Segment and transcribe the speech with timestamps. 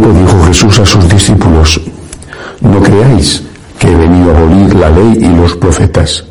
[0.00, 1.80] dijo Jesús a sus discípulos,
[2.60, 3.42] no creáis
[3.78, 6.24] que he venido a abolir la ley y los profetas,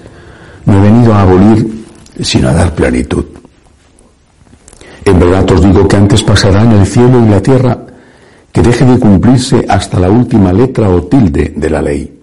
[0.65, 1.85] no he venido a abolir
[2.21, 3.25] sino a dar plenitud.
[5.05, 7.77] En verdad os digo que antes pasarán el cielo y la tierra
[8.51, 12.19] que deje de cumplirse hasta la última letra o tilde de la ley.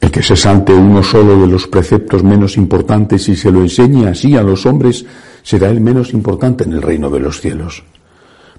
[0.00, 4.06] El que se salte uno solo de los preceptos menos importantes y se lo enseñe
[4.06, 5.04] así a los hombres,
[5.42, 7.84] será el menos importante en el reino de los cielos.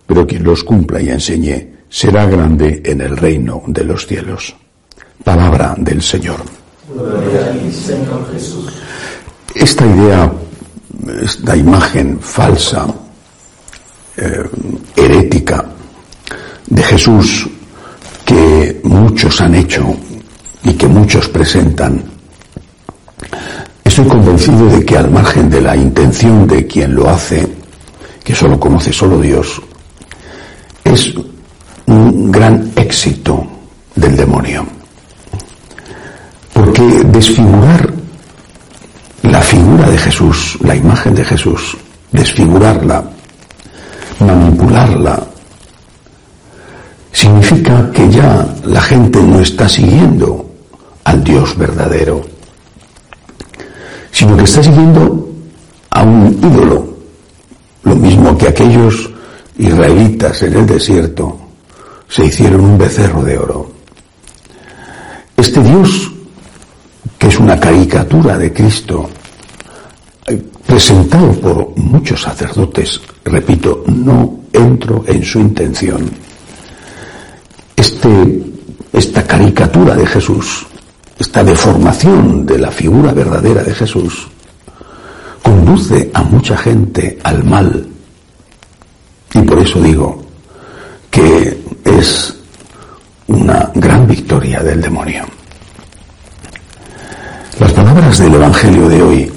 [0.10, 4.56] Pero quien los cumpla y enseñe, será grande en el reino de los cielos.
[5.24, 6.42] Palabra del Señor.
[9.54, 10.34] Esta idea,
[11.22, 12.88] esta imagen falsa,
[14.18, 14.50] eh,
[14.96, 15.64] herética,
[16.66, 17.48] de Jesús
[18.26, 19.96] que muchos han hecho
[20.64, 22.04] y que muchos presentan,
[23.84, 27.48] estoy convencido de que al margen de la intención de quien lo hace,
[28.24, 29.62] que solo conoce solo Dios,
[31.00, 31.14] es
[31.86, 33.46] un gran éxito
[33.96, 34.66] del demonio.
[36.54, 37.90] Porque desfigurar
[39.24, 41.78] la figura de Jesús, la imagen de Jesús,
[42.12, 43.04] desfigurarla,
[44.20, 45.24] manipularla,
[47.12, 50.50] significa que ya la gente no está siguiendo
[51.06, 52.22] al Dios verdadero,
[54.12, 55.30] sino que está siguiendo
[55.92, 56.94] a un ídolo,
[57.84, 59.10] lo mismo que aquellos
[59.60, 61.38] israelitas en el desierto
[62.08, 63.72] se hicieron un becerro de oro.
[65.38, 66.12] Este Dios,
[67.18, 69.10] que es una caricatura de Cristo,
[70.26, 76.10] eh, presentado por muchos sacerdotes, repito, no entro en su intención.
[77.76, 78.44] Este,
[78.92, 80.66] esta caricatura de Jesús
[81.20, 84.26] esta deformación de la figura verdadera de Jesús
[85.44, 87.86] conduce a mucha gente al mal.
[89.34, 90.24] Y por eso digo
[91.10, 92.36] que es
[93.28, 95.24] una gran victoria del demonio.
[97.60, 99.32] Las palabras del Evangelio de hoy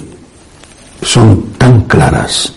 [1.02, 2.52] son tan claras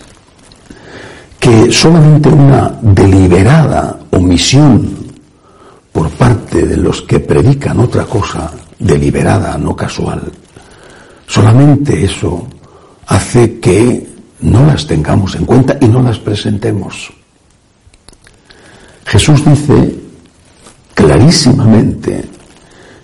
[1.38, 4.96] que solamente una deliberada omisión
[5.92, 10.22] por parte de los que predican otra cosa deliberada, no casual.
[11.26, 12.46] Solamente eso
[13.06, 14.06] hace que
[14.40, 17.12] no las tengamos en cuenta y no las presentemos.
[19.06, 19.94] Jesús dice
[20.94, 22.24] clarísimamente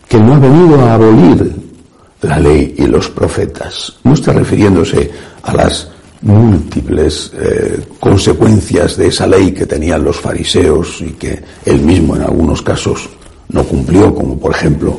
[0.08, 1.54] que no ha venido a abolir
[2.22, 3.94] la ley y los profetas.
[4.04, 5.10] No está refiriéndose
[5.42, 5.88] a las
[6.22, 12.22] múltiples eh, consecuencias de esa ley que tenían los fariseos y que él mismo en
[12.22, 13.08] algunos casos
[13.48, 14.98] no cumplió, como por ejemplo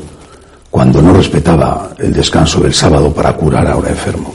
[0.69, 4.34] cuando no respetaba el descanso del sábado para curar a un enfermo.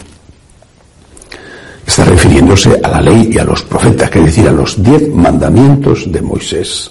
[2.08, 6.22] Refiriéndose a la ley y a los profetas, que decir, a los diez mandamientos de
[6.22, 6.90] Moisés.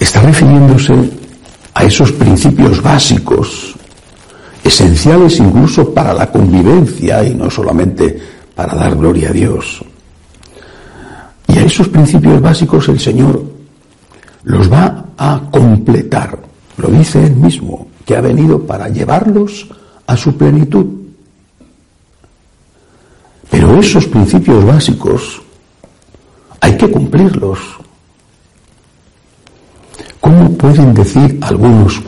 [0.00, 0.94] Está refiriéndose
[1.74, 3.74] a esos principios básicos,
[4.64, 8.18] esenciales incluso para la convivencia y no solamente
[8.54, 9.84] para dar gloria a Dios.
[11.48, 13.44] Y a esos principios básicos el Señor
[14.44, 16.38] los va a completar
[16.76, 19.68] lo dice él mismo, que ha venido para llevarlos
[20.06, 20.86] a su plenitud.
[23.50, 25.40] Pero esos principios básicos
[26.60, 27.58] hay que cumplirlos.
[30.20, 32.00] ¿Cómo pueden decir algunos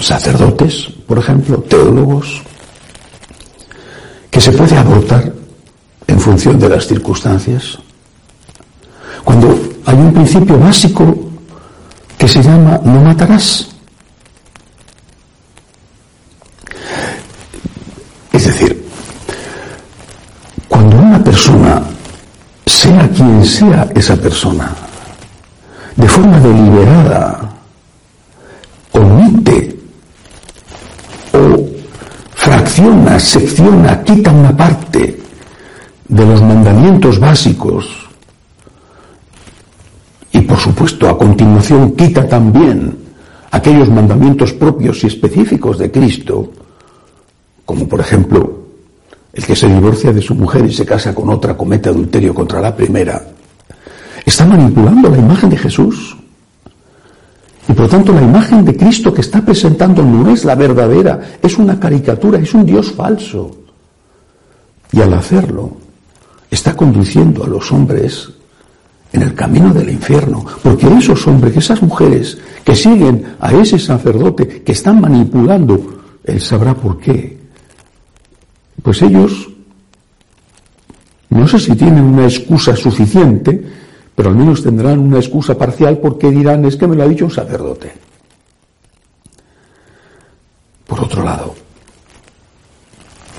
[0.00, 2.42] sacerdotes, por ejemplo, teólogos,
[4.30, 5.32] que se puede abortar
[6.06, 7.78] en función de las circunstancias?
[9.24, 11.26] Cuando hay un principio básico
[12.16, 13.68] que se llama no matarás.
[18.32, 18.86] Es decir,
[20.68, 21.82] cuando una persona,
[22.96, 24.74] sea quien sea esa persona,
[25.96, 27.50] de forma deliberada,
[28.92, 29.78] omite
[31.32, 31.66] o
[32.34, 35.20] fracciona, secciona, quita una parte
[36.08, 38.06] de los mandamientos básicos
[40.46, 42.96] por supuesto, a continuación quita también
[43.50, 46.52] aquellos mandamientos propios y específicos de Cristo,
[47.64, 48.65] como por ejemplo
[49.36, 52.58] el que se divorcia de su mujer y se casa con otra comete adulterio contra
[52.58, 53.22] la primera,
[54.24, 56.16] está manipulando la imagen de Jesús.
[57.68, 61.58] Y por tanto la imagen de Cristo que está presentando no es la verdadera, es
[61.58, 63.54] una caricatura, es un Dios falso.
[64.90, 65.76] Y al hacerlo,
[66.50, 68.30] está conduciendo a los hombres
[69.12, 74.62] en el camino del infierno, porque esos hombres, esas mujeres que siguen a ese sacerdote,
[74.62, 77.45] que están manipulando, él sabrá por qué.
[78.86, 79.48] Pues ellos,
[81.30, 83.60] no sé si tienen una excusa suficiente,
[84.14, 87.24] pero al menos tendrán una excusa parcial porque dirán es que me lo ha dicho
[87.24, 87.92] un sacerdote.
[90.86, 91.52] Por otro lado,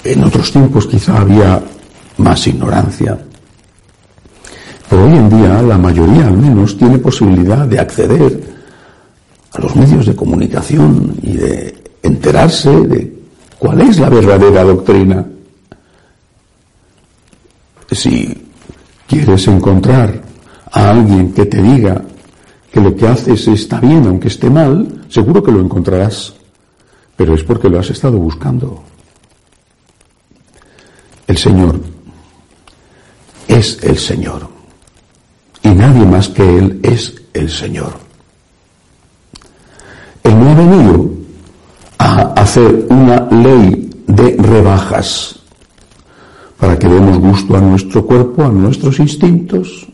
[0.03, 1.63] en otros tiempos quizá había
[2.17, 3.17] más ignorancia,
[4.89, 8.43] pero hoy en día la mayoría al menos tiene posibilidad de acceder
[9.53, 13.17] a los medios de comunicación y de enterarse de
[13.57, 15.25] cuál es la verdadera doctrina.
[17.91, 18.49] Si
[19.07, 20.21] quieres encontrar
[20.71, 22.01] a alguien que te diga
[22.71, 26.33] que lo que haces está bien aunque esté mal, seguro que lo encontrarás,
[27.15, 28.83] pero es porque lo has estado buscando.
[31.25, 31.79] El Señor
[33.47, 34.47] es el Señor
[35.63, 37.93] y nadie más que Él es el Señor.
[40.23, 41.09] Él no ha venido
[41.97, 45.36] a hacer una ley de rebajas
[46.59, 49.87] para que demos gusto a nuestro cuerpo, a nuestros instintos,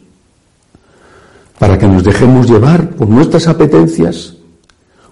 [1.60, 4.36] para que nos dejemos llevar por nuestras apetencias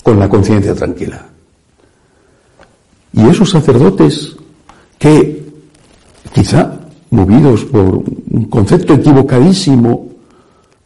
[0.04, 1.28] con la conciencia tranquila.
[3.14, 4.36] Y esos sacerdotes
[4.98, 5.46] que,
[6.34, 10.08] quizá movidos por un concepto equivocadísimo,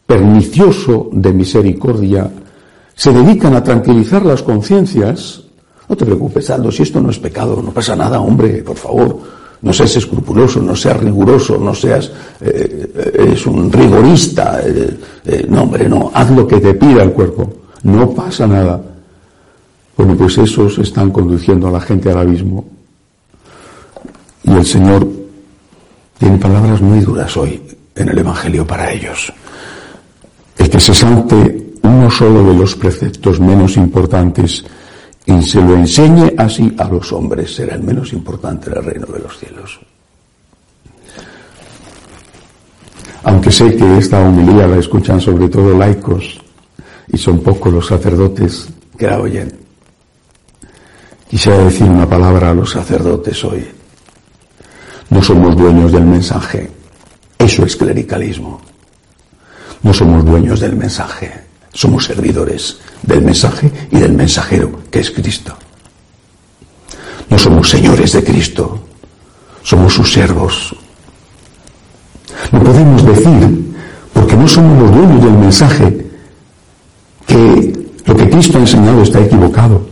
[0.06, 2.30] pernicioso de misericordia,
[2.94, 5.42] se dedican a tranquilizar las conciencias,
[5.88, 9.20] no te preocupes, Aldo, si esto no es pecado, no pasa nada, hombre, por favor,
[9.66, 15.64] no seas escrupuloso, no seas riguroso, no seas eh, es un rigorista, eh, eh, no,
[15.64, 17.52] hombre, no, haz lo que te pida el cuerpo,
[17.82, 18.80] no pasa nada.
[19.96, 22.64] Bueno, pues esos están conduciendo a la gente al abismo.
[24.44, 25.04] Y el Señor
[26.16, 27.60] tiene palabras muy duras hoy
[27.96, 29.32] en el Evangelio para ellos.
[30.58, 34.64] El que se salte uno solo de los preceptos menos importantes
[35.26, 39.06] y se lo enseñe así a los hombres, será el menos importante en el reino
[39.06, 39.80] de los cielos.
[43.24, 46.40] Aunque sé que esta homilía la escuchan sobre todo laicos
[47.08, 49.52] y son pocos los sacerdotes que la oyen,
[51.28, 53.66] quisiera decir una palabra a los sacerdotes hoy.
[55.10, 56.70] No somos dueños del mensaje,
[57.36, 58.60] eso es clericalismo.
[59.82, 61.45] No somos dueños del mensaje,
[61.76, 65.54] somos servidores del mensaje y del mensajero, que es Cristo.
[67.28, 68.80] No somos señores de Cristo,
[69.62, 70.74] somos sus siervos.
[72.50, 73.74] No podemos decir,
[74.14, 76.06] porque no somos los dueños del mensaje,
[77.26, 79.86] que lo que Cristo ha enseñado está equivocado,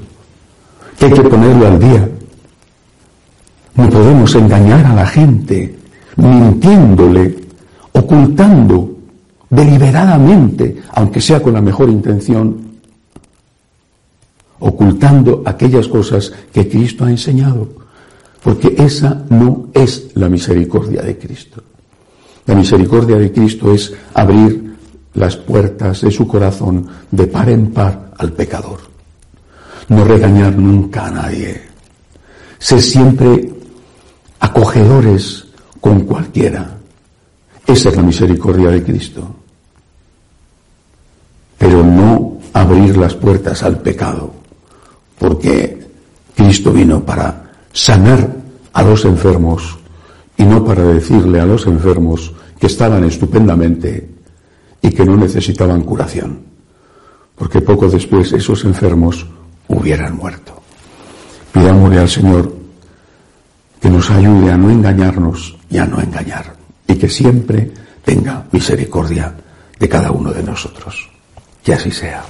[0.99, 2.09] que hay que ponerlo al día.
[3.75, 5.77] No podemos engañar a la gente
[6.17, 7.37] mintiéndole,
[7.93, 8.94] ocultando
[9.55, 12.75] deliberadamente, aunque sea con la mejor intención,
[14.59, 17.69] ocultando aquellas cosas que Cristo ha enseñado,
[18.43, 21.63] porque esa no es la misericordia de Cristo.
[22.47, 24.75] La misericordia de Cristo es abrir
[25.15, 28.81] las puertas de su corazón de par en par al pecador.
[29.89, 31.61] No regañar nunca a nadie.
[32.59, 33.51] Ser siempre
[34.41, 35.47] acogedores
[35.81, 36.77] con cualquiera.
[37.67, 39.44] Esa es la misericordia de Cristo
[41.65, 44.31] pero no abrir las puertas al pecado,
[45.19, 45.83] porque
[46.37, 48.37] Cristo vino para sanar
[48.75, 49.79] a los enfermos
[50.37, 54.11] y no para decirle a los enfermos que estaban estupendamente
[54.83, 56.41] y que no necesitaban curación,
[57.35, 59.27] porque poco después esos enfermos
[59.69, 60.61] hubieran muerto.
[61.51, 62.55] Pidámosle al Señor
[63.81, 66.57] que nos ayude a no engañarnos y a no engañar,
[66.87, 67.73] y que siempre
[68.05, 69.35] tenga misericordia
[69.79, 71.14] de cada uno de nosotros.
[71.65, 72.23] Que así sea.